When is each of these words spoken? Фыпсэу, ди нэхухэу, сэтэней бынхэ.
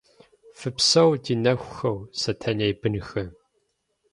Фыпсэу, 0.59 1.11
ди 1.23 1.33
нэхухэу, 1.43 1.97
сэтэней 2.19 2.73
бынхэ. 2.79 3.23